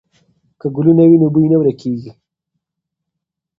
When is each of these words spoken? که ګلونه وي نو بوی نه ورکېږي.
که 0.59 0.67
ګلونه 0.75 1.03
وي 1.09 1.17
نو 1.21 1.27
بوی 1.33 1.47
نه 1.51 1.57
ورکېږي. 1.59 2.11